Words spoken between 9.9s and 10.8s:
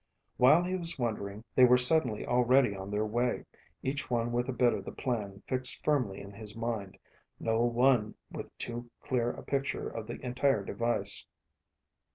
the entire